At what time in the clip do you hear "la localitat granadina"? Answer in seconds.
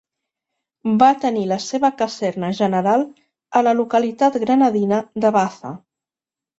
3.69-5.05